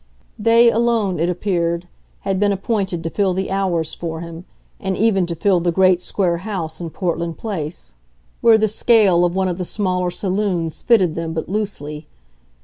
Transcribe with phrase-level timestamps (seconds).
[0.39, 1.87] They alone, it appeared,
[2.21, 4.45] had been appointed to fill the hours for him,
[4.79, 7.93] and even to fill the great square house in Portland Place,
[8.41, 12.07] where the scale of one of the smaller saloons fitted them but loosely.